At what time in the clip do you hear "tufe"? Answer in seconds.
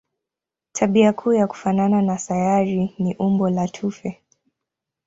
3.67-4.21